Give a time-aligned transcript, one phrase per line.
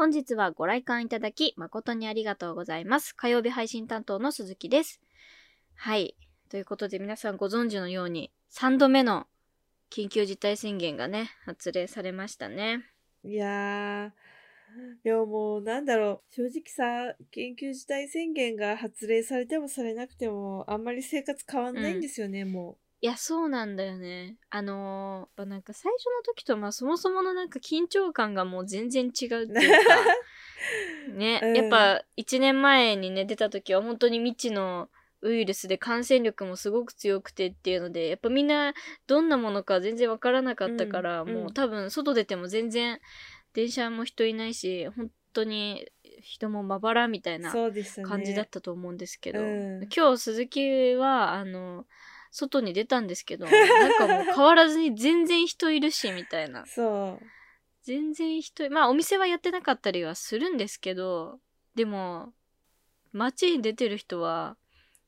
[0.00, 3.14] 本日はご来館いただき誠にありがとうございます。
[3.14, 4.98] 火曜日配信担当の鈴木です。
[5.74, 6.16] はい。
[6.48, 9.26] ということで皆さんご存知のように3度目の
[9.90, 12.82] 緊急事態宣言がね、発令されましたね。
[13.24, 24.36] いやー、でももうなんだろう、正直さ、緊急事態宣言が発令されてもされなくても、あんまり生活変わんないんですよね、もういや、そうなんだよね。
[24.50, 29.54] あのーやっぱなんか最初の時とまあそもそものなんか緊張感がもう全然違うっていうか、
[31.16, 34.90] ね、うんやっぱ1年前にね出た時は本当に未知の
[35.22, 38.74] ウイルスで感染力もすごく強くてっていうのでやっぱみんな
[39.06, 43.00] どんなものか全然わからなかったから、うんうんもう多分外出ても全然
[43.54, 45.88] 電車も人いないし本当に
[46.22, 47.52] 人もまばらみたいうな。
[47.52, 51.86] 感じだったと思うんですけど、うん今日鈴木はあの
[52.30, 57.24] 外に出たんですけどなんかもう変わらずに全然人いるしみたいな そう。
[57.82, 61.40] 全然人いまあお店はやってなかったりはするんですけど
[61.74, 62.34] でも
[63.12, 64.56] 街に出てる人は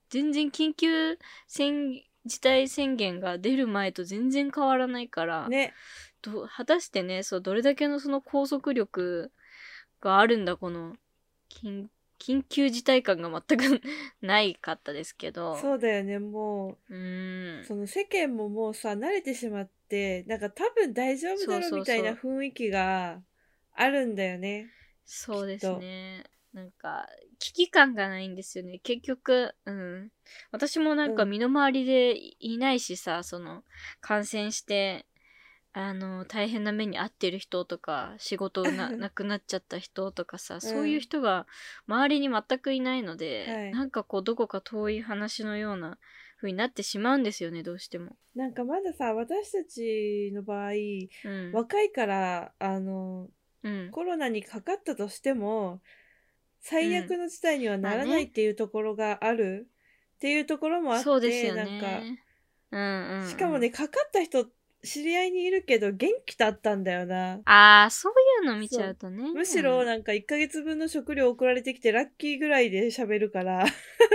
[0.08, 5.74] 全然緊急宣事態宣言が出る前と全然変わらないから、ね。
[6.22, 9.32] ど果たしてねそうどれだけのその拘束力
[10.00, 10.94] があるんだこの
[11.50, 11.86] 緊
[12.22, 13.82] 緊急事態感が全く
[14.22, 15.56] ないかったですけど。
[15.56, 16.94] そうだよね、もう。
[16.94, 17.60] ーん。
[17.62, 23.20] う、その世間ももうさ、慣れてしまって、なんか多分大丈夫だそうみたいな雰囲気が
[23.74, 24.70] あるんだよね。
[25.04, 26.24] そうですね。
[26.52, 28.78] なんか危機感がないんですよね。
[28.78, 30.10] 結局うん。
[30.52, 31.30] 私もなんかうん。
[31.30, 33.64] 身の回りでいないしさ、その
[34.00, 35.06] 感染して
[35.74, 41.46] あの大変な目に遭ってる人とか仕事な なくなっちゃった人とかさ、そういう人が
[41.86, 43.70] 周りに全くいないので、はい。
[43.72, 45.98] なんかこうどこか遠い話のような
[46.36, 48.16] 風になってしまうんですよねどうしても。
[48.34, 51.52] なんかまださ、私たちの場合、うん。
[51.52, 53.30] 若いから、あの、
[53.62, 55.80] うん、コロナにかかったとしても、
[56.60, 59.68] 最悪の事態にはならまあねないっていうところがある
[60.16, 62.22] っていうところもあって、そうですよなんか、ね。
[62.70, 63.28] うんうんうん。
[63.28, 64.46] しかもね、かかった人、
[64.84, 67.40] 知り合いにいるけど元気だったんだよな。
[67.44, 68.12] ああそう
[68.44, 69.30] いうの見ちゃうとね。
[69.32, 73.66] むしろなんか1ヶ月分の食料送られてきてラッキーぐらいで喋るから、あ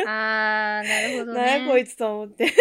[0.06, 1.40] あ、なるほどね。
[1.40, 2.54] なんやこいつと思って。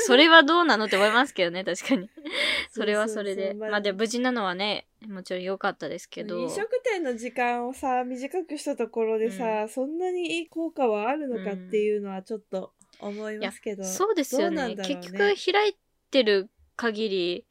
[0.00, 0.86] それはどうなの？
[0.86, 2.10] って思いますけどね、確かに。
[2.70, 3.42] それはそれで。
[3.44, 6.38] そうそうそうまあまあで、無事なのはね、もちろん良かったですけど。
[6.38, 13.84] 飲食店の時間をさ、短くしたところでさ、そんなにいい効果はあるのかっていうのはちょっと思いますけど。
[13.84, 15.76] そうですよねね結局開い
[16.10, 17.46] てる限り、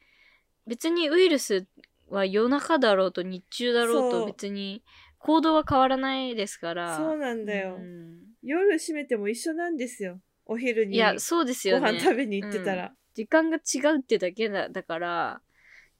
[0.67, 1.67] 別にウイルス
[2.09, 4.83] は夜中だろうと日中だろうそうと別に
[5.17, 6.97] 行動は変わらないですから。
[6.97, 7.75] そうなんだよ。
[7.75, 10.19] うん夜閉めても一緒なんですよ。
[10.45, 11.93] お昼にいや、そうですごよね。
[11.93, 12.93] 飯食べに行ってたら。
[13.13, 15.41] 時間が違うってだけだだから、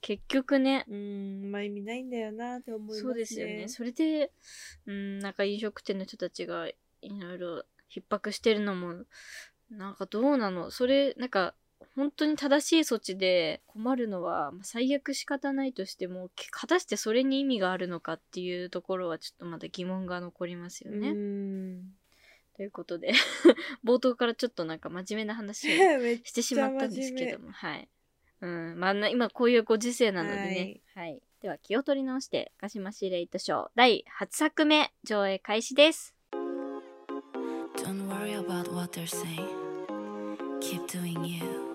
[0.02, 3.02] 結局ね、うん、まあ意味ないんだよなって思いますね。
[3.02, 3.70] そうですよね。
[3.70, 4.34] それで、
[4.88, 9.06] うん、なんか飲食店の人たちがいろいろ逼迫してるのも、
[9.70, 10.70] なんかどうなの？
[10.70, 11.56] それ、なんか、
[11.96, 21.10] 本当に正しい措置で困るのは、まあ最悪仕方ないとしても、け果たしてそれに意味があるのかっていうところはちょっとまだ疑問が残りますよね。
[21.10, 21.84] うん。
[22.56, 23.14] ということで、
[23.84, 25.72] 冒頭からちょっとなんか真面目な話を
[26.24, 27.90] してしまったんですけども、はい。
[28.42, 30.82] うん、まあな、今こういうご時世なのでね。
[30.94, 31.22] はい。
[31.42, 36.16] では気を取り直して、鹿島シレイトショー第8作目上映開始です。
[37.78, 39.64] Don't worry about what they're saying.
[40.62, 41.73] Keep doing you,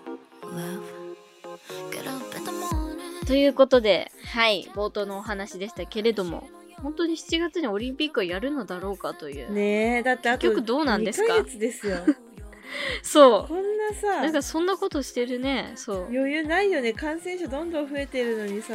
[3.26, 6.48] ということで、はい、冒頭のお話でしたけれども、
[6.82, 9.52] 本当に7月にオリンピックをやるのだろうかという。
[9.52, 11.98] ねえ、だってあと結局どうなんですか？2ヶ月ですよ。
[13.02, 13.94] そこんなう。
[13.94, 15.72] さなんかそんなことしてるね。
[15.74, 15.96] そう。
[16.10, 18.74] 余裕ないよね感染者どんどん増えてるのにさ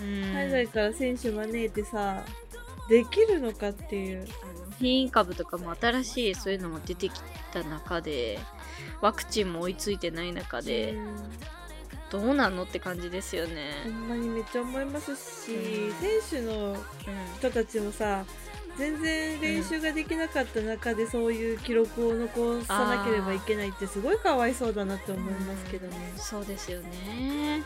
[0.00, 0.34] うん。
[0.34, 2.24] 海外から選手招いてさ
[2.88, 7.12] できるのかっていうあの変異株とかも新しいそういうのも出てき
[7.52, 8.40] た中で、
[9.00, 11.16] ワクチンも追いついてない中で、うん
[12.10, 13.72] どうなんのって感じですよね。
[13.84, 16.76] ほんまにめっちゃ思いますしうん選手の
[17.38, 18.26] 人たちもさ
[18.76, 26.12] 全然練習ができなかった中でそういう記録を残さなければいけないってすごいかわいそうだなって思いますけどね。
[26.18, 27.64] そうですよね。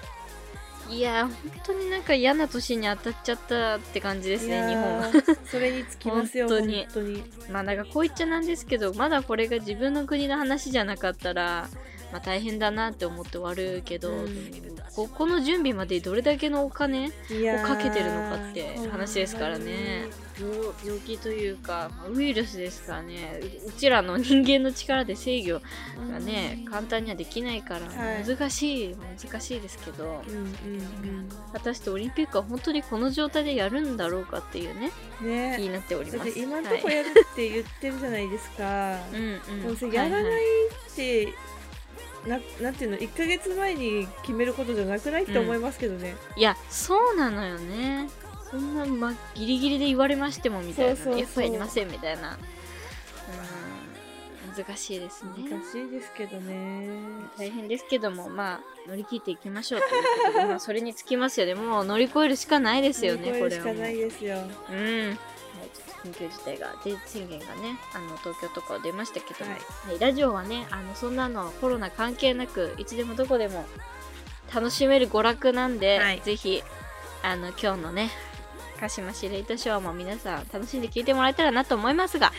[0.90, 1.34] いやー、本
[1.66, 5.06] 当になんか嫌な年に当たっちゃったって感じですね、日本は。
[5.06, 5.12] は。
[5.50, 7.24] それにつきますよ本本当に当に。
[7.50, 11.68] まあなんかこう言っちゃなんですけど、まだこれが自分の国の話じゃなかったら、
[12.12, 14.76] まあ、大変だなって思って終わるけど、うん。
[14.94, 17.10] ここの準備までどれだけのお金を
[17.62, 20.06] かけてるのかって話ですからね。
[20.38, 20.54] 病
[20.84, 23.40] 病気というかまあウイルスですからね。
[23.64, 25.60] ううちらの人間の力で制御
[26.10, 28.24] がね簡単にはできないからはい。
[28.26, 30.22] 難しい、難しいですけど。
[30.26, 34.90] うんうん果たしてオリンピックは本当にこの状態でやるんだろうかっていうね
[35.22, 35.54] うんね。
[35.56, 36.38] 気になっております。
[36.38, 36.96] 今んとこはい。
[36.96, 39.40] やるって言ってるじゃないですか、 うん
[39.74, 39.92] うん。
[39.92, 40.32] やらないはい。
[40.32, 40.42] はい
[40.92, 41.28] って、
[42.26, 48.08] ななんていうの1ヶ月前に決めることじゃなくないって思いますけどね、いやそうなのよね。
[48.50, 50.96] そんな、ま、ギリギリで言われましてもみたいな。
[50.96, 51.20] そうそうそう。
[51.20, 52.32] やっぱりやりませんみたいな。
[52.32, 52.38] うん。
[54.64, 55.30] 難しいですね。
[55.50, 56.88] 難しいですけどね。
[57.36, 61.46] 大変ですけどもまあ乗り切っていきましょうということでまあそれにつきますよ。
[61.46, 63.74] ねもう乗り越えるしかないですよね乗りこれはもう。
[63.74, 64.38] 越えるしかないですよ。
[64.70, 65.18] うん
[66.06, 69.60] 緊急事態がで宣言がねあの東京とかは出ましたけども、はい。
[69.90, 73.64] はいラジオはねあのそんなのコロナ関係なくいつでもどこでも
[74.54, 76.20] 楽しめる娯楽なんで、はい。
[76.20, 76.62] ぜひ
[77.22, 78.10] あの今日のね
[78.78, 82.32] 鹿島シレイトショーも皆さん楽しんで聞いてもらえたらなと思いますが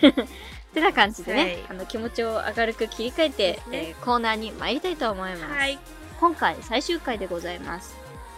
[0.74, 1.58] てな感じでね、はい。
[1.70, 3.88] あの気持ちを明るく切り替えて、ね。
[3.88, 5.78] えーコーナーに参りたいと思います、はい。
[6.20, 7.96] 今回最終回でございます、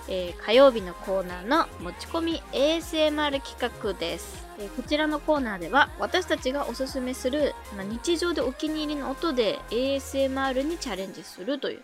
[0.09, 11.83] えー火曜日のコーナーの持ち込み ASMR 企画です、えーこちらのコーナーでは私たちがおすすめする、まあ、日常でお気に入りの音で ASMR にチャレンジするという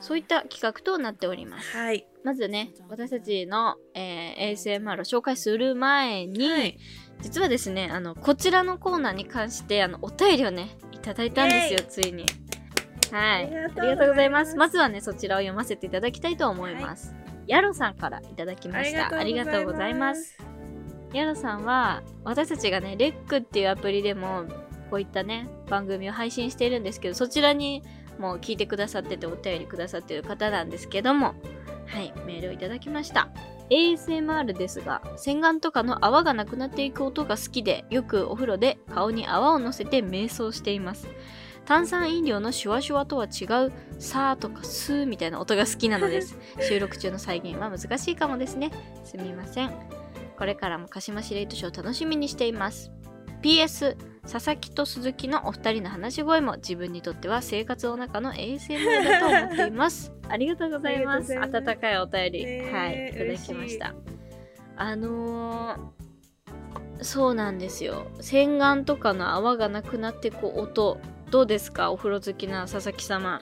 [0.00, 1.76] そういった企画となっております。
[1.76, 2.06] はい。
[2.22, 6.78] まずね私たちの、えー ASMR を紹介する前に、はい。
[7.22, 12.26] 実はですねあのこちらのコーナーに関してあのお便りをねいただいたんですよついに。
[13.10, 13.46] はい。
[13.46, 13.80] ありがとうございます。
[13.80, 14.56] ありがとうございます。
[14.56, 17.14] まずはねそちらを読ませていただきたいと思います、
[17.46, 19.16] ヤロさんからいただきました。
[19.16, 20.36] ありがとうございます。
[21.12, 24.44] ヤロさんは私たちがねレックっていうアプリでも
[24.90, 27.82] こういったね番組を配信しているんですけどそちらに
[28.18, 31.34] もう聞いてくださっててお便りくださってる方なんですけども
[31.86, 33.28] はいメールをいただきました。
[33.70, 41.08] ASMR ですが洗顔とかの泡がなくなっていく音が好きでよくお風呂で顔に泡をのせて瞑想しています
[41.66, 46.38] 炭酸飲料のシュワシュワとは違うさーとかスーみたいな音が好きなのです。
[46.66, 48.70] 収録中の再現は難しいかもですね。
[49.04, 49.72] すみません。
[50.38, 52.92] これからも鹿島司令図書を楽しみにしています。
[53.42, 53.96] PS
[54.30, 60.12] 佐々木と鈴木のお二人の話し声も自分にとっては生活の中の ASMR だと思って います。
[60.28, 61.36] ありがとうございます。
[61.38, 63.10] 温かいお便り、ねえはい。
[63.10, 63.94] いただきました。
[64.76, 65.96] あのー
[67.02, 68.06] そうなんですよ。
[68.20, 70.98] 洗顔とかの泡がなくなってこう音
[71.30, 71.90] どうですか？
[71.90, 73.40] お風呂好きな佐々木様。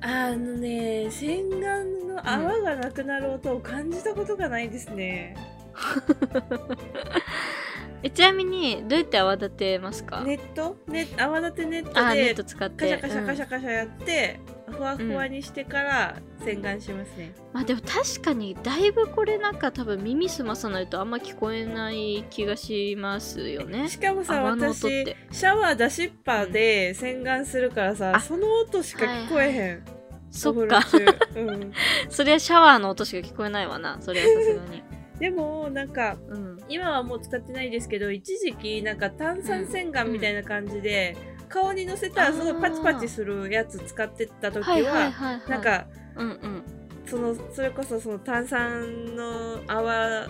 [0.00, 1.60] あのね洗顔
[2.06, 5.36] の泡がなくなる音を感じたことがないですね、
[8.04, 10.76] えちなみにどうやって泡立てますか、ネット？
[10.86, 14.38] ね泡立てネットあーネッでト使っカシてャカシャカシうんャカシャやって、
[14.78, 23.88] ふわふわにしてから洗顔しますね、まあでも確かにだいぶこれなんか多分耳すまさないとあんま聞こえない気がしますよね。
[23.88, 25.16] しかもさ私て。
[25.32, 28.20] シャワー出しっぱで洗顔するからさ、あ。
[28.20, 29.84] その音しか聞こえへん、
[30.30, 30.78] そっか。
[30.78, 31.72] お風呂中、うん、
[32.08, 34.82] そりゃシャワーの音しか聞こえないわなそれはさすがに。
[35.18, 36.56] でもなんかうん。
[36.68, 41.16] 今はもう使ってないですけど一時期なんか炭酸洗顔みたいな感じで、
[41.48, 45.86] 顔にのせたらすごいパチパチするやつ使ってた時は,、なんか
[46.16, 46.62] うんうん。
[47.06, 50.26] そのそれこそその炭酸の泡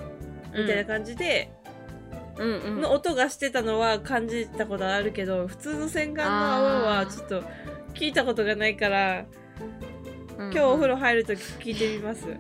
[0.56, 1.50] みたいな感じで、
[2.38, 2.80] うんうん。
[2.80, 7.42] の音がしてたのは感じたことあるけど普通の洗顔の泡はちょっと
[7.94, 9.24] 聞いたことがないから
[10.38, 12.24] 今今日お風呂入るとき聞いてみます。
[12.28, 12.34] い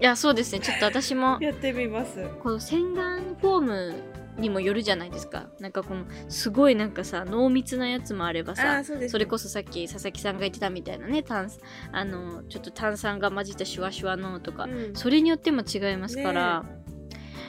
[0.00, 0.60] やそうですね。
[0.60, 2.26] ちょっと私も やってみます。
[2.42, 3.94] この洗顔フォーム
[4.38, 5.48] にもよるじゃないですか。
[5.60, 11.50] なんかこのすごいなんかさ濃密なやつもあればあさーそうですそれこそさっき佐々木さんが言ってたみたいなね炭
[11.92, 14.94] あのちょっと炭酸が混じったシュワシュワのとか、うん。
[14.94, 16.64] それによっても違いますから、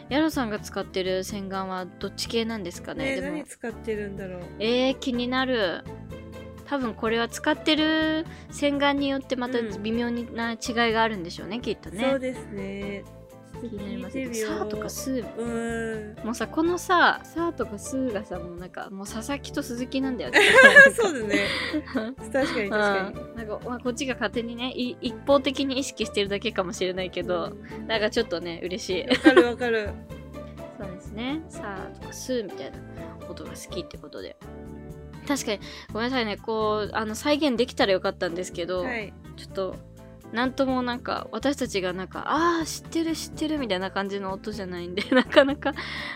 [0.10, 3.16] ヤロさんが使ってる洗顔はどっち系なんですかね？
[3.16, 3.38] ねでも。
[3.38, 4.42] 何使ってるんだろう。
[4.60, 5.84] えー、気になる。
[6.66, 9.84] 多分これは使ってる洗顔によってまたうん。
[9.84, 10.58] 微妙な違い
[10.94, 12.08] があるんでしょうね、きっとね。
[12.10, 13.04] そうですね
[13.62, 14.18] 気になります。
[14.18, 14.48] 聞いてみよ。
[14.48, 16.26] うさーとかスーうーん。
[16.26, 20.40] もうさこのささーとかスーがさもうなんかもう佐々木と鈴木なんだよね。
[20.96, 21.46] そうだね。
[22.32, 23.20] 確かに確かに。
[23.20, 23.36] うん。
[23.36, 27.54] なんか、まあ、こっちが勝手にねい一方的に意識してるだけかもしれないけど、
[27.88, 29.08] なんかちょっとね嬉しい。
[29.08, 29.90] わかるわかる。
[30.80, 31.42] そうですね。
[31.50, 32.78] さーとかスーみたいな
[33.30, 34.38] 音が好きってことで。
[35.28, 35.60] 確かに
[35.94, 36.38] ごめんなさいね。
[36.38, 39.14] こうあの再現できたらよかったんですけど、はい。
[39.36, 39.76] ちょっと
[40.32, 45.74] なんともなんか私たちがなんかああ知ってる知ってるみたいな感じの音じゃないんで なかなか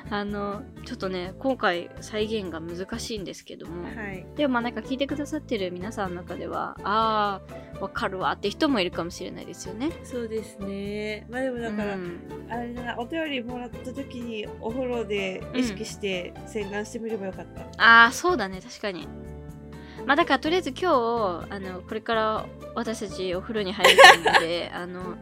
[0.10, 4.26] あのちょっとね今回再現が難しいんですけども、はい。
[4.36, 7.42] でもまあなんか聞いてくださってる皆さんの中ではあ
[7.78, 9.92] あわかるわって人もいるかもしれないですよね。
[10.04, 11.26] そうですね。
[11.30, 12.20] まあでもだから、うん。
[12.50, 19.08] あれだなお便りもらった時にお風呂で意識して洗顔してみればよかった、ああそうだね確かに
[20.06, 22.46] まあだからとりあえず今日あのこれから
[22.76, 25.18] 私たちお風呂に入るので あの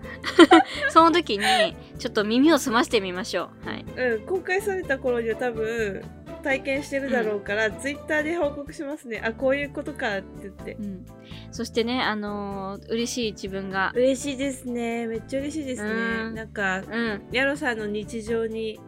[0.89, 3.69] その時にちょっと耳を澄ましてみましょう。
[3.69, 3.85] はい。
[3.95, 6.03] うん、公開された頃には多分
[6.41, 9.21] 体験してるだろうから、ツイッターで報告しますね。
[9.23, 10.73] あこういうことかって言って。
[10.79, 11.05] うん、
[11.51, 13.91] そしてねあのー嬉しい自分が。
[13.95, 15.07] 嬉しいですね。
[15.07, 15.89] めっちゃ嬉しいですね。
[15.89, 15.93] う
[16.31, 16.35] ん。
[16.35, 17.21] なんかうん。
[17.31, 18.79] ヤロさんの日常に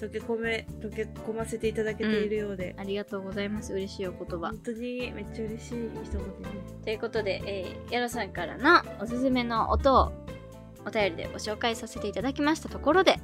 [0.00, 3.72] 溶け込め溶け込ませていただけているようで、ありがとうございます。
[3.72, 4.48] 嬉しいお言葉。
[4.48, 6.24] 本当にめっちゃ嬉しい一言でね
[6.84, 10.12] ということで、えー、ヤロさんからのおすすめの音を
[10.86, 13.18] お便りでご紹介させていただきましたところで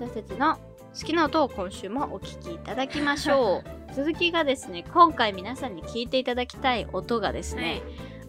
[0.00, 3.78] 私たちの好きな音を今週もお聴きいただきましょう。
[3.94, 7.82] 続きがですね今回皆さんに聞いていただきたい音がですね、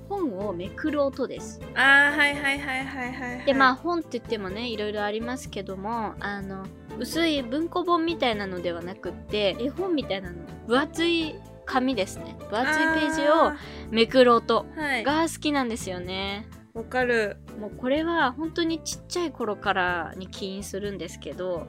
[0.08, 1.60] 本をめくる音です。
[1.76, 6.66] あーはいはいはいはいはい、はい、でまあ本って言ってもねいろいろありますけどもあの
[7.00, 10.38] 薄い文庫本みたいなのではなくって絵本みたいなの
[10.68, 12.36] 分厚い紙ですね。
[12.50, 13.58] 分厚いページをあ
[13.92, 14.66] めくる音
[15.06, 16.48] が好きなんですよね。
[16.74, 17.38] わかる。
[17.60, 21.68] もうこれは本当にちっちゃい頃からに起因するんですけど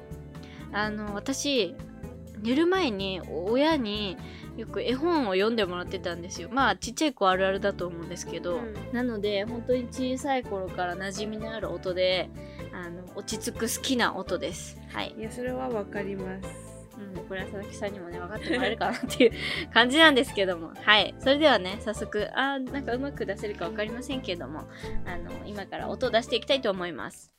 [0.72, 1.74] あの私
[2.42, 4.16] 寝る前に親に
[4.56, 6.48] よく絵本を読んでもらってたんですよ。
[6.50, 8.74] まあちっちゃい子あるあるだと思うんですけど、うん。
[8.92, 12.30] なので本当に小さい頃から馴染みのある音で
[12.72, 14.78] あの落ち着く好きな音です。
[14.92, 16.48] はい、いやそれはわかります。
[16.98, 19.32] うん、これは佐々木さんにもね分かってもらえるかなっていう
[19.72, 20.72] 感じなんですけども。
[20.82, 21.14] はい。
[21.18, 24.68] それではね早速あーなんかうまく出せるか分かりませんけども
[25.06, 27.32] あの今から音を出していきたいと思います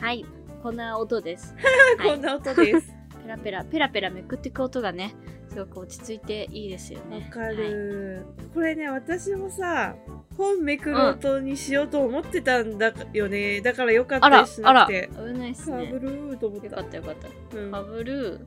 [0.00, 0.24] はい
[0.62, 1.54] こんな音です、
[1.98, 2.08] はい。
[2.10, 2.92] こんな音です。
[3.22, 5.14] ペラペラペラペラめくっていく音がね
[5.48, 7.56] すごく落ち着いていいですよわねかはい。
[7.56, 8.24] る、
[8.54, 9.94] これね私もさ
[10.36, 15.10] 本めくる音にしようと思ってたんだよね、だからよかったですしあらなくて。
[15.14, 17.58] 危ないっすかぶねるーと思っよかたったよかった。
[17.58, 17.70] うん。
[17.70, 18.40] かぶる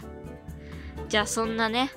[1.08, 1.92] じゃあそんなね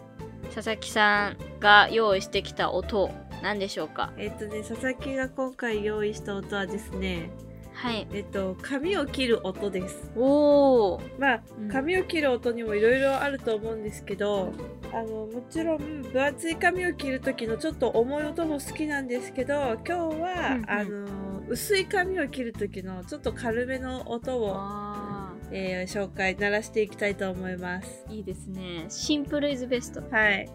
[0.55, 3.11] 佐々木さんが用意してきた音
[3.43, 4.13] 何でしょうか？
[4.17, 7.31] えっとね佐々木が今回用意した音はですね
[7.77, 8.09] はい。
[8.13, 10.11] えっと髪を切る音です。
[10.17, 11.69] おおまあうん。
[11.69, 14.53] 髪を切る音にもいろいろあると思うんですけど
[14.93, 20.71] あのもちろん分厚い髪を切る時のちょっと重い音も好きなんですけど今日は、うんうん。
[20.71, 28.05] あの薄い髪を切る時のちょっと軽めの音を、あえー紹介鳴らしていきたいと思います。
[28.09, 28.87] ーいいですね。
[28.89, 30.03] シンプルイズベスト。
[30.11, 30.49] はい。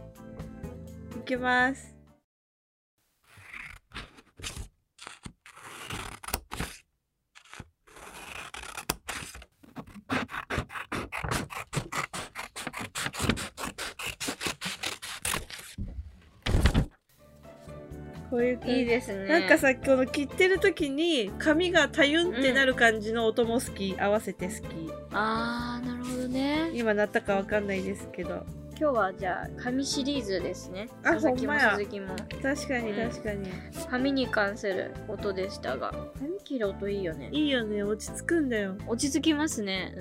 [1.17, 1.90] いきます
[18.31, 18.79] こういう感じ。
[18.79, 19.27] いいですね。
[19.27, 24.61] なんかさこの切ってる時に髪がたゆんってなる感じの音も好き、合わせて好き。
[25.11, 26.71] あーなるほどね。
[26.73, 28.45] 今鳴ったかわかんないですけど
[28.81, 30.89] 今日はじゃあ紙シリーズですね。
[31.03, 32.07] あ佐々木も鈴木も。
[32.41, 33.11] 確かにうん。
[33.11, 33.47] 確かに、
[33.91, 35.93] 紙に関する音でしたが。
[36.19, 37.29] 髪切る音いいよね。
[37.31, 37.83] いいよね。
[37.83, 38.75] 落ち着くんだよ。
[38.87, 39.93] 落ち着きますね。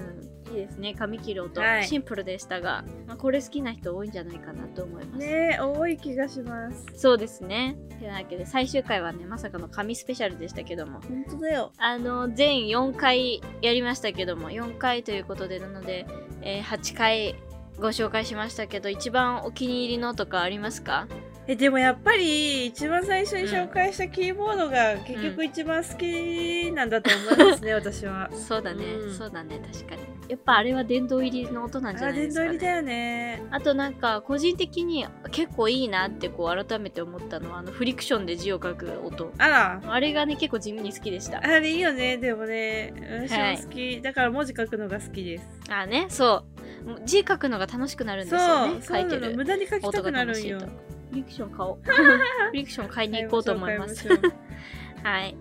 [0.49, 0.57] うん。
[0.57, 0.95] いいですね。
[0.95, 1.85] 髪切る音、はい。
[1.87, 5.19] シンプルでしたが、まあ、これ好きな人多いんじゃないかなと思います。
[5.19, 6.87] ねえ多い気がします。
[6.95, 7.77] そうですね。
[8.01, 11.03] てなわけで最終回はねまさかの紙スペシャルでしたけども。
[11.03, 11.71] 本当だよ。
[11.77, 14.51] あの全4回やりましたけども。
[14.51, 16.07] 4回ということでなので、
[16.41, 17.37] えー8回
[17.81, 21.09] ご紹介しましたけど一番お気に入りのとかありますか？
[21.47, 28.31] えでもやっぱり一番最初に紹介したキーボードが結局一番好きなんだと思いますね、 私は。
[28.33, 29.15] そうだね、うん。
[29.15, 30.03] そうだね確かに。
[30.29, 33.43] やっぱあれは殿堂入りの音なんじゃないですか、ね、堂入りだよね。
[33.51, 39.33] あとなんか個人的に結構いいなってこう改めて思ったのはあのフリクションで字を書く音。
[39.39, 39.83] あら。
[39.85, 41.39] あれがね結構地味に好きでした。
[41.43, 42.93] あれいいよねでもね。
[43.29, 45.49] 私も好き、だから文字書くのが好きです。
[45.69, 46.60] あねそう
[47.05, 49.37] 字書くのが楽しくなるんですよね書いてる。
[49.37, 50.59] 無駄に書きたくなるんよ。
[51.11, 51.79] フリクション買おう。
[51.83, 54.09] フ リクション買いに行こうと思います。
[55.03, 55.37] はい。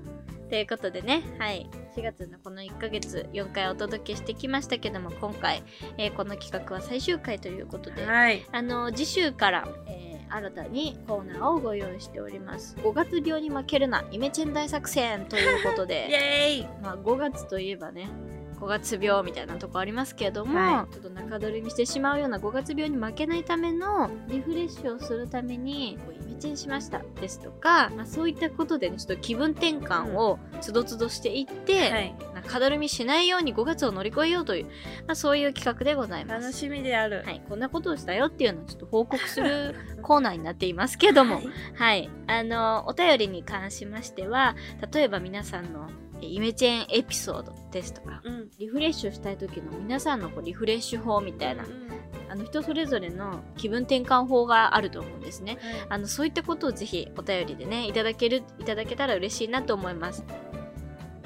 [0.50, 5.62] ということでね、はい、4月のこの1ヶ月4回お届けしてきましたけども今回、
[6.00, 8.44] えーこの企画は最終回ということで、はい。
[8.52, 12.76] あの次週から、えー新たにコーナーをご用意しております。
[12.84, 16.68] 5月病に負けるなイメチェン大作戦ということ イでエーイ。
[16.84, 18.10] まあ5月といえばね
[18.60, 32.16] 5月病みたいなとこありますけども、はちょっと中だるみしてしまうような5月病に負けないためのリフレッシュをするためにこうイメチェンしましたですとか、まあ、そういったことでねちょっと気分転換をつどつどしていって、はい。
[32.36, 34.72] 中だるみしないように5月を乗り越えようという、ま
[35.10, 36.42] あ、そういう企画でございます。
[36.42, 37.24] 楽しみである。
[37.26, 41.50] はい、こんなことをしたよっていうのをちょっと報告する コーナーになっていますけども、はい。
[41.76, 44.56] はい、あのお便りに関しましては
[44.92, 48.22] 例えば皆さんのえイメチェンエピソードですとか。
[48.24, 48.50] うん。
[48.60, 51.64] リフレッシュしたい時の皆さんのこうリフレッシュ法みたいな。
[51.64, 51.90] うん
[52.32, 55.58] あの人それぞれの気分転換法があると思うんですね。
[55.60, 55.86] はい。
[55.90, 60.24] あのそういったことをぜひお便りでねいただけるいただけたら嬉しいなと思います。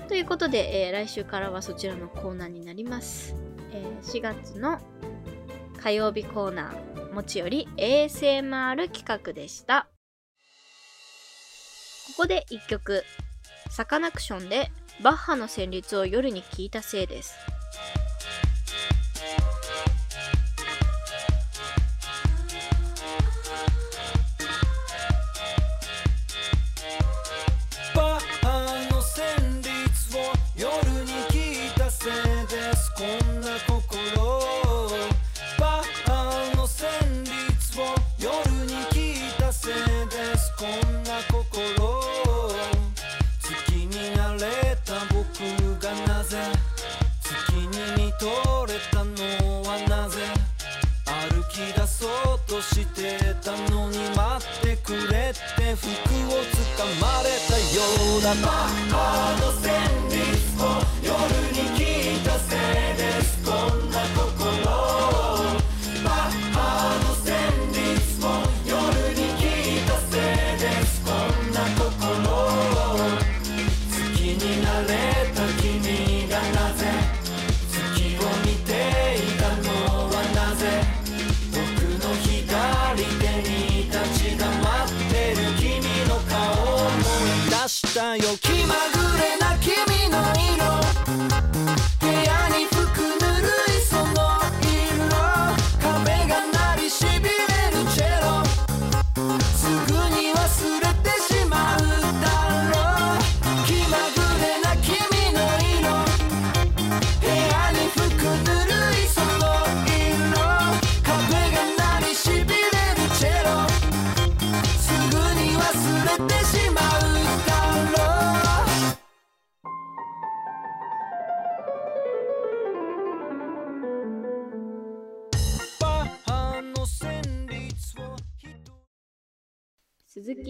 [0.07, 3.35] ということで、えー来週からはそちらのコーナーになります、
[3.71, 4.79] えー4月の
[5.81, 9.87] 火曜日コーナーもちより ASMR 企画でした。
[12.15, 13.03] ここで1曲。
[13.69, 14.71] サカナクションで
[15.01, 17.35] バッハの旋律を夜に聴いたせいです。
[54.93, 57.81] くれて服をつかまれたよ
[58.19, 58.35] うだ。
[58.35, 60.12] バッハの旋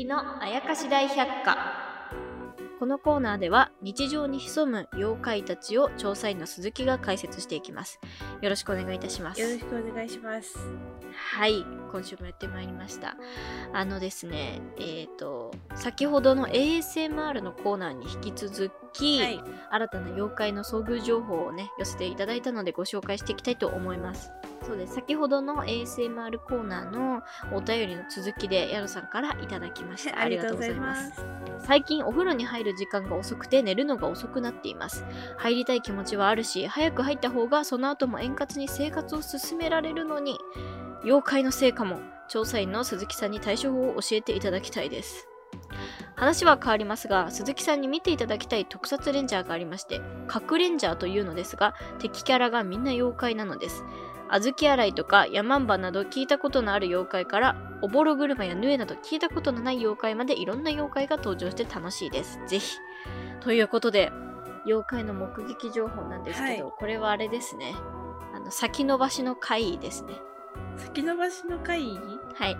[0.05, 1.93] のあやかし大百科。
[2.79, 7.99] このコーナーでは日常に潜む妖怪たちを調査員の鈴木が解説していきます。
[8.41, 9.39] よろしくお願いいたします。
[9.39, 10.57] よろしくお願いします。
[11.13, 13.15] はい今週もやってまいりました。
[13.71, 19.41] あのですねえっ、と先ほどの ASMR のコーナーに引き続き、はい。
[19.69, 24.29] 新たな妖怪の遭遇情報をね寄せていただいたのでご紹介していきたいと思います
[24.63, 24.95] そうです。
[24.95, 27.21] 先ほどの ASMR コーナーの
[27.51, 30.19] お便りの続きでヤロさんからいただきました。
[30.21, 31.25] ありがとうございます。
[31.59, 35.05] 最近お風呂に入る時間が遅くて寝るのが遅くなっています。
[35.37, 40.39] 入りたい気持ちはあるし早く入った方がその後も円滑に生活を進められるのに
[41.03, 41.99] 妖怪のせいかも。
[42.29, 45.27] 調査員の鈴木さんに対処法を教えていただきたいです。
[46.15, 53.83] 話は変わりますが鈴木さんに見ていただきたい特撮レンジャーがありまして核レンジャーというのですが敵キャラがみんな妖怪なのです
[54.29, 62.39] 小豆洗いとかヤマンバなど聞いたことのある妖怪からおぼろ車やヌエなど聞いたことのない妖怪までいろんな妖怪が登場して楽しいです。
[62.47, 62.77] ぜひ。
[63.41, 64.11] ということで
[64.65, 67.75] 妖怪の目撃情報なんですけど、はこれはあれですね。
[68.33, 70.13] あの先延ばしの回ですね。
[70.77, 71.99] 先延ばしの会議
[72.35, 72.57] はい。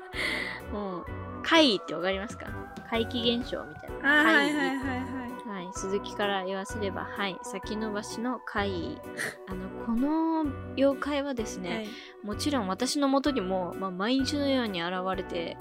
[0.72, 1.06] もう
[1.42, 2.46] 怪異ってわかりますか？
[2.90, 4.52] 怪奇現象みたいあな怪異。
[4.52, 5.19] ーはいはいはいはい。
[5.19, 5.19] は
[5.74, 8.98] い、鈴木から言わせれば、はい、先延ばしの怪異。
[9.48, 10.44] あの、この
[10.76, 11.88] 妖怪はですね、はい
[12.22, 15.56] もちろん私のもとにも、まあ、毎日のように現れて、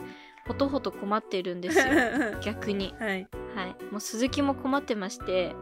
[0.45, 1.85] ほとほと困っているんですよ。
[2.43, 2.93] 逆に。
[2.99, 3.75] はいはい。
[3.91, 5.55] もう鈴木も困ってまして、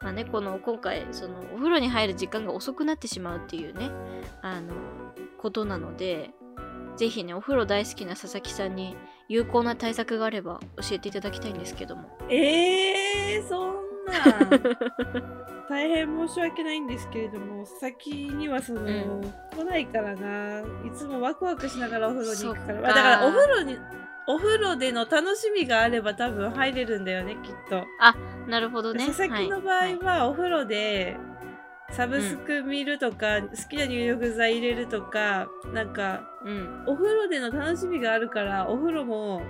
[0.00, 3.90] まあね、この今回、その、お風呂に入る時間が遅くなってしまうっていうね、
[4.42, 4.74] あの、
[5.38, 6.30] ことなので、
[6.96, 8.96] ぜひね、お風呂大好きな佐々木さんに
[9.28, 12.16] 有効な対策があれば教えていただきたいんですけども。
[12.28, 13.85] えー、そん
[15.68, 19.20] 大変申し訳ないんですけれども先にはその、うん。
[19.56, 20.60] 来ないからな。
[20.60, 22.80] いつもワクワクしながらお風呂に行くから。
[22.82, 23.78] だからお風呂に
[24.28, 27.84] お風呂での楽しみがあれば多分入れるんだよねきっと。
[28.48, 29.06] なるほどね。
[29.06, 31.16] 佐々木の場合はお風呂で
[31.90, 36.84] サブスク見るとか、好きな入浴剤入れるとかなんかうん。
[36.86, 39.42] お風呂での楽しみがあるからお風呂も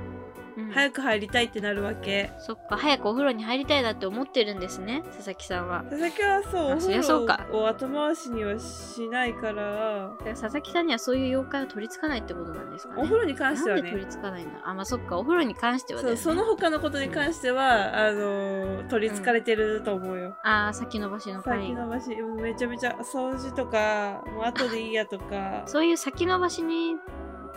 [0.57, 0.71] うん。
[0.71, 5.85] 早く入りたいってなるわけ、そっか、早くお風呂に入りたいなって思ってるんですね、佐々木さんは。
[5.91, 10.11] 佐々木はそうお風呂を後回しにはしないから。
[10.25, 13.03] 佐々木さんにはそういう妖怪を取り付かないってことなんですかね。
[13.03, 13.83] お風呂に関してはね。
[13.83, 16.09] なんで取り付かないんだあ、まあそっか、お風呂に関してはね。
[16.09, 22.11] そうその他のことに関しては、あのー取りつかれてると思うよ、あー、先延ばしの会先延ばし。
[22.41, 25.63] めちゃめちゃ掃除とかもう後でいいやとか。
[25.67, 26.97] そういう先延ばしに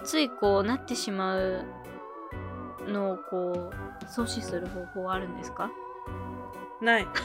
[0.03, 1.65] ついこうなってしまう
[2.89, 3.71] のをこ
[4.02, 5.71] う阻止する方法はあるんですか？
[6.82, 7.08] ない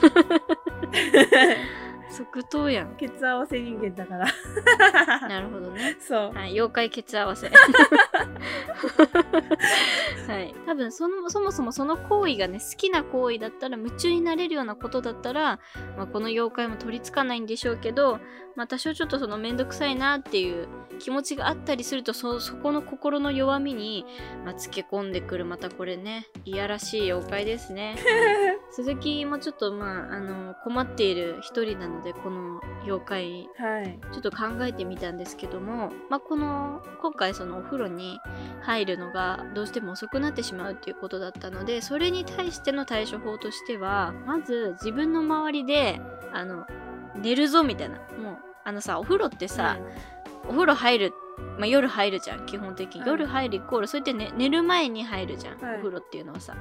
[2.11, 2.96] 即答やん。
[2.96, 4.27] 血合わせ人間だから
[5.29, 5.96] なるほどね。
[6.00, 7.48] そうはい、妖怪血合わせ。
[10.29, 15.59] はい、多分そのそもそもその行為がね好きな行為だったら夢中になれるようなことだったら、
[15.96, 18.20] まあ、この妖怪も取り付かないんでしょうけど、
[18.56, 24.04] まあ、多少ちょっとその面倒くさいなっていう気持ちがあったりするとそそこの心の弱みに、
[24.44, 27.96] まあ、つけ込んでくるまたこれねいやらしい妖怪ですね。
[28.70, 38.18] 鈴木もちょっとまああの困っている一人なのでこの妖怪はいちょっと考えてみたんですけども、まあ、この今回そのお風呂に
[38.62, 46.00] 入るのがどうしても遅くなってしまうっていうことだったのでそれに対しての対処法としてはまず自分の周りで
[46.32, 46.66] あの
[47.16, 47.96] 寝るぞみたいな。
[48.18, 49.79] もうあのさお風呂ってさ、
[50.48, 51.12] お風呂入る、
[51.59, 53.11] まあ、夜入るじゃん基本的に、はい。
[53.11, 55.74] 夜入るイコールそうやって、ね、寝る前に入るじゃん、はい。
[55.77, 56.57] お風呂っていうのはさ。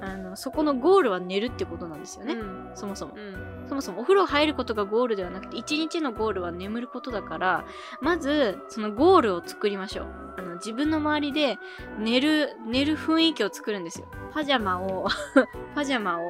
[0.00, 2.70] あのそこのゴールは寝るってことなんですよね、うん。
[2.74, 3.14] そもそも。
[3.16, 3.66] うん。
[3.66, 7.64] そもそもお風呂入ることがゴールではなくて一日のゴールは眠ることだから
[8.02, 10.06] まずそのゴールを作りましょう。
[10.36, 11.58] あの自分の周りで
[11.98, 14.06] 寝る寝る雰囲気を作るんですよ。
[14.34, 15.08] パジャマを
[15.74, 16.22] パジャマを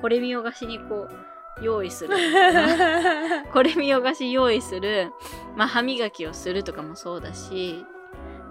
[0.00, 1.25] これ見よがしにこう
[1.62, 2.16] 用意する
[3.52, 5.12] これ見よがし用意する
[5.56, 7.84] まあ歯磨きをするとかもそうだし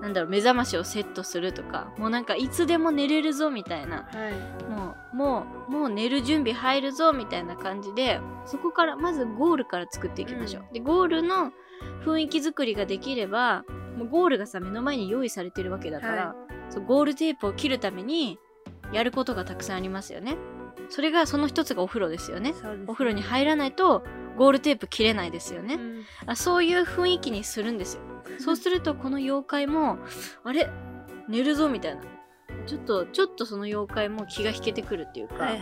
[0.01, 10.73] なんだろう目覚ましをセットするとかもうなんかいつでも寝れるぞみたいなはいもう、もう、もう寝る準備入るぞみたいな感じで、そこから、まずゴールから作っていきましょう。
[10.73, 11.51] で、ゴールの
[12.05, 13.63] 雰囲気作りができれば、
[13.97, 16.35] もうゴールがさ、目の前に用意されてるわけだから、は
[16.69, 18.37] そうゴールテープを切るために、
[18.91, 20.37] やることがたくさんありますよね。
[20.89, 22.53] それが、その一つがお風呂ですよね。
[22.53, 24.03] そうですお風呂に入らないと、
[24.37, 25.75] ゴールテープ切れないですよね。
[25.75, 28.01] うんあそういう雰囲気にするんですよ。
[28.39, 29.97] そうするとこの妖怪も、
[30.43, 30.69] あれ？
[31.27, 32.01] 寝るぞみたいな。
[32.67, 35.61] ちょっと、ちょっとその妖怪も気が引けてくるっていうか、はいはい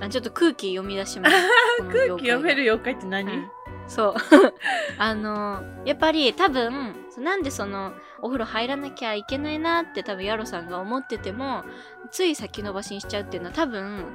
[0.00, 1.36] あちょっと空気読み出します。
[1.92, 3.50] 空気読める妖怪って何、うん
[3.86, 4.14] そう。
[4.98, 11.64] あの、やっぱり多分、なんでその、お風呂入らなきゃいけないなって多分ヤロさんが思ってても、
[12.10, 14.06] つい先延ばしにしちゃうっていうのは多分、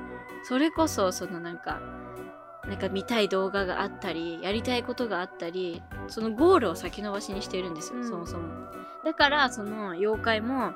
[0.47, 1.81] それこそそのなんか、
[2.65, 8.43] なんか見たい動画があったり、やりたいことがあったり、そのゴールを先延ばしにしているんですよ、うんそもそも。
[9.03, 10.71] だから、その妖怪も、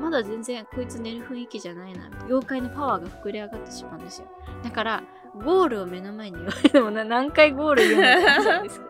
[0.00, 2.08] まだ全然こいつ寝る雰囲気じゃないな。
[2.26, 4.28] 妖怪のパワーが膨れ上がってしまうんですよ。
[4.62, 5.02] だから、
[5.34, 8.87] ゴールを目の前に言われてもな何回ゴール言うのかなんですけど。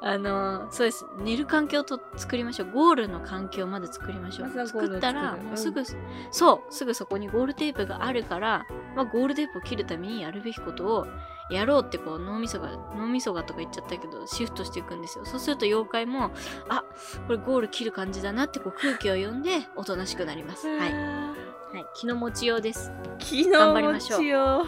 [0.00, 1.06] あの、そうです。
[1.18, 2.70] 寝る環境と作りましょう。
[2.70, 4.66] ゴールの環境をまず作りましょう。
[4.66, 5.82] 作ったら、もうすぐ、
[6.30, 11.06] そう、すぐそこにゴールテープがあるから、まあ、ゴールテープを切るためにやるべきことを
[11.50, 15.24] やろうってこう脳みそが脳みそがとか言っちゃったけどシフトしていくんですよ。
[15.26, 16.30] そうすると妖怪も
[16.68, 16.84] あ
[17.26, 20.68] これゴール切る感じだなってこう空気を読んでおとなしくなります。
[20.68, 21.34] はい、は
[21.80, 22.90] い、気の持ちようです。
[23.18, 24.18] 昨日頑張りましょう。
[24.20, 24.64] 持ちよは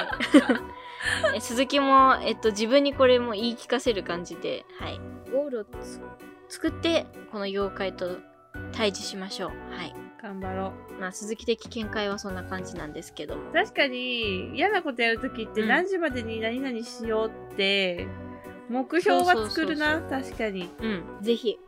[0.00, 0.08] い。
[0.34, 0.77] え
[1.40, 5.00] 鈴木も、えっと、自分にこれも言い聞かせる感じで、はい、
[5.32, 6.00] ゴールをつ
[6.48, 8.18] 作ってこの妖怪と
[8.72, 9.50] 対峙しましょう。
[9.74, 9.94] はい。
[10.20, 15.68] 頑張ろまあ鈴木的見解はそんな感じなんですけど確かに嫌なことやるときってうん。
[15.68, 18.08] 何時までに何々しようって
[18.68, 20.02] 目標は作るな。
[20.02, 20.68] 確かに。
[20.80, 21.58] うん、ぜひ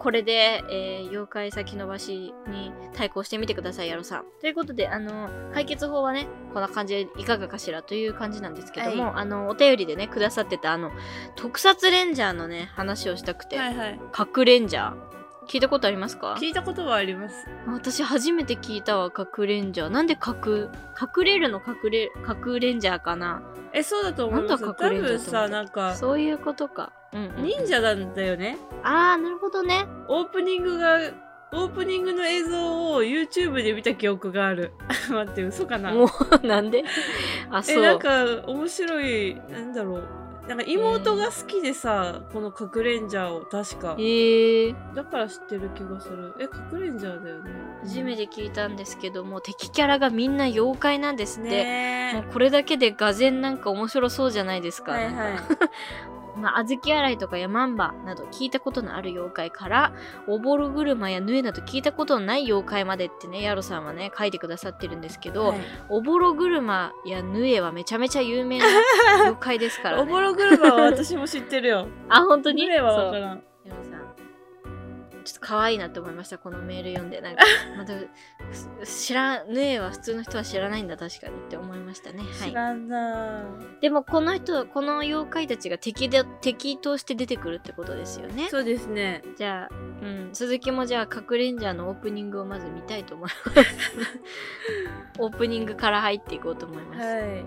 [0.00, 4.24] これで、えー妖怪先延ばしに対抗してみてください、ヤロさん。
[4.40, 10.90] ということで、あの、解決法はね、こんな感じでいかがかしらという感じなんですけども、はいあの、お便りでね、くださってた、あの、
[11.36, 14.94] 特撮レンジャーのね、話をしたくて、はいはい核レンジャー。
[15.48, 16.36] 聞いたことありますか？
[16.40, 19.88] 聞いたことはあります私初めて聞いたわ、核レンジャー。
[19.88, 21.58] なんで核、隠れるの？
[21.60, 23.42] 隠れ、核レンジャーかな？
[23.72, 26.92] えそうだと思いますなん多分だ隠れんじゃって思ったさなんかそういうことか。
[27.12, 27.44] うん、うん。
[27.44, 28.58] 忍者なんだよね。
[28.82, 29.86] あー、なるほどね。
[30.08, 30.98] オープニングが
[31.52, 34.72] オープニングの映像を YouTube で見た記憶がある。
[35.10, 35.92] 待って嘘かな？
[35.92, 36.06] も
[36.42, 36.84] うなんで？
[37.50, 37.78] あそう。
[37.78, 40.08] えなんか面白いなんだろう。
[40.48, 43.94] なんか妹が好きでさ、この隠れんジャーを確か。
[43.98, 44.02] え。
[44.02, 46.34] ー、だから知ってる気がする。
[46.40, 47.50] え隠れんジャーだよね。
[47.84, 54.92] 初めて聞いたんですけども敵キャラがみんな妖怪なんですって、ねもうこれだけでがぜんなんか面白そうじゃないですか。
[54.92, 55.14] はいはい
[56.36, 59.92] まあ、小豆洗いとかヤマンバなど聞いたことのある妖怪から、
[60.26, 65.60] おぼろ車やヌエなど聞いたことのない妖怪までってね、ヤロさんはね、書いてくださってるんですけど、はい。
[65.88, 68.64] おぼろ車やヌエはめちゃめちゃ有名な
[69.20, 70.02] 妖怪ですからね。
[70.04, 71.86] おぼろ車は私も知ってるよ。
[72.08, 72.62] あ、本当に？
[72.64, 73.42] 夢はわからん。
[73.64, 73.99] ヤロさん。
[75.24, 77.20] ちょっと可愛いなって思いました、このメール読んで。
[77.20, 77.42] なんか、
[77.76, 77.94] また、
[78.84, 82.18] 知らん、ヌエは普通の人は知らないんだ、確かにって思いましたね。
[82.22, 82.50] はい。
[82.50, 82.54] 知。
[82.54, 83.42] らんな。
[83.42, 88.48] ぁでもこの人この妖怪たちが敵で敵として出てくるってことですよね。
[88.50, 89.22] そうですね。
[89.36, 93.68] じゃあ、うん、鈴木もじゃあ隠れんジャーのオープニングをまず見たいと思います。
[95.18, 97.44] オープニングから入っていこうと思います、はい。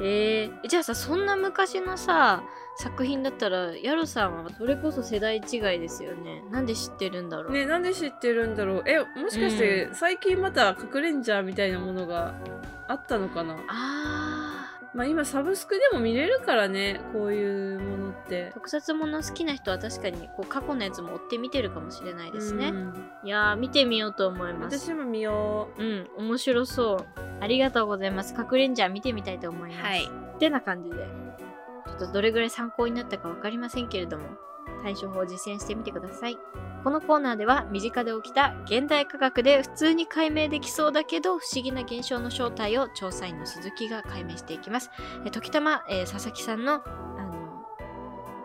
[0.00, 2.42] えー、じゃあさそんな昔のさ
[2.76, 6.42] 作品だったらヤロさんはそれこそ世代違いですよね。
[6.50, 8.82] なんで知ってるんだろう、ねなんで知ってるんだろう。
[8.86, 12.34] えもしかして最近また隠れんジャーみたいなものが
[12.88, 13.56] あったのかな？
[13.68, 18.50] あまあ今サブスクでも見れるからねこういうものって。
[18.50, 23.10] ー特撮もの好きな人は確かにこう過去のやつも追って見てるかもしれないですね、うん。
[23.24, 24.78] いやー見てみようと思います。
[24.78, 25.82] 私も見よう。
[25.82, 27.06] ん、面白そう。
[27.40, 28.34] ありがとうございます。
[28.36, 29.84] 隠れんじゃ見てみたいと思いうます。
[29.84, 30.04] はい。
[30.04, 31.06] ってな感じで、
[31.94, 34.24] っとどれぐらい参考になったかわかりませんけれども、
[34.82, 36.38] 対処法を実践してみてください。
[36.84, 44.90] このコーナーでは身近で起きた現代科学で普通に解明できそうだけど不思議な現象の正体を調査員の鈴木が解明していきます。
[45.24, 47.66] え時たま、えー佐々木さんの、あの、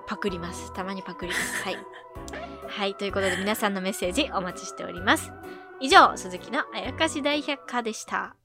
[0.08, 0.74] パクります。
[0.74, 1.64] たまにパクります。
[1.64, 1.78] はい。
[2.68, 2.96] はい。
[2.96, 5.34] ということで皆さんのメッセージお待ちしております。
[5.82, 8.36] 以上、鈴木のあやかし大百科でした。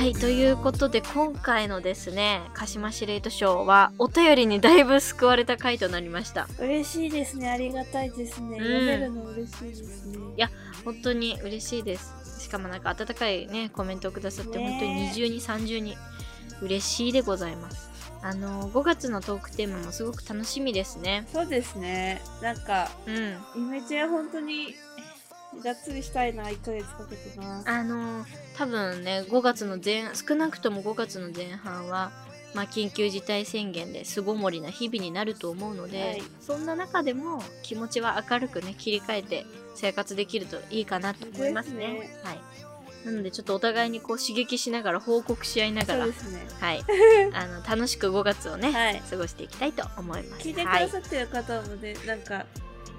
[0.00, 6.48] はい、ということで今回のですね、鹿島司令塔賞はお便りにだいぶ救われた回となりました。
[6.58, 10.50] 嬉しいですねありがたいですね、うん読めるの嬉しいですねいや
[10.84, 12.40] 本当に嬉しいです。
[12.40, 15.96] しかもなんか温かいね、コメントをくださって、本当に二重に三重に
[16.62, 17.90] 嬉しいでございます。
[18.22, 21.26] あの、5月のトークテーマもすごく楽しみですね。
[21.32, 23.62] そうですねなんかうん。
[23.62, 24.74] イメチェン本当に
[25.60, 28.24] がっつりしたいな1ヶ月かけてなあの
[28.56, 32.10] 多分ね5月の前少なくとも5月の前半は、
[32.54, 36.22] まあ、緊急事態宣言で巣ごもりな日々になると思うので、はい。
[36.40, 41.88] そんな中でも気持ちは明るくね切り替えて生活できるといいかなと思いますね。
[41.88, 42.10] ね。
[42.24, 42.40] はい、
[43.06, 46.12] なのでちょっとお互いにこう刺激しながら報告し合いながら、ね。
[46.60, 46.84] はい、
[47.32, 49.02] あの楽しく5月をね、はい。
[49.08, 50.42] 過ごしていきたいと思います。
[50.42, 52.46] 聞いてくはいださってる方もね、なんか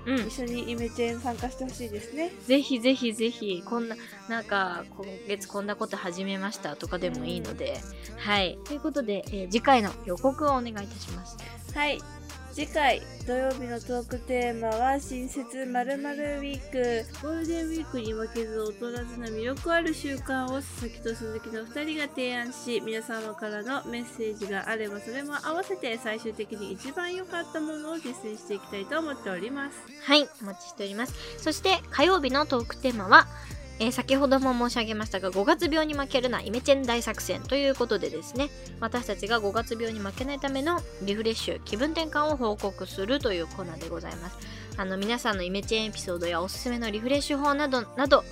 [0.05, 0.27] うん。
[0.27, 2.31] 一緒にイメチェン参加してほしいですね。
[2.45, 3.95] ぜひぜひぜひこんな
[4.27, 7.79] なんか今月こんなこと始めましたとかでもいいので。
[8.17, 8.57] はい。
[8.65, 11.37] ということで、えー次回の予告をお願いいたします。
[11.73, 11.99] はい
[12.53, 17.05] 次回土曜日のトークテーマは新設まるウィーク。
[17.21, 29.77] ゴールデンウィークに負けず劣らずな魅力ある習慣を佐々木と鈴木の2人が提案し皆様からのメッセージがあればそれも合わせて最終的に一番良かったものを実践していきたいと思っております。
[30.03, 31.13] はいお待ちしております。
[31.37, 33.27] そして火曜日のトークテーマは
[33.81, 44.37] えー先ほども申し上げましたが5月病に負けるなイメチェン大作戦ということでですね私たちが5月病に負けないためのリフレッシュ気分転換を報告するというコーナーでございます。
[44.77, 48.23] あの皆さんのイメチェンエピソードやおすすめのリフレッシュ法などなど、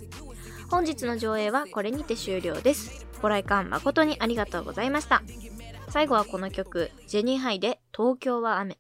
[0.70, 3.06] 本日の上映はこれにて終了です。
[3.22, 5.22] ご来館誠にありがとうございました。
[5.88, 8.78] 最後はこの曲ジェニーハイで東京は雨